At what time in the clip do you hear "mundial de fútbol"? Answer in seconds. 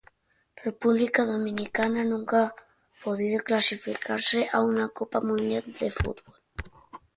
5.21-6.39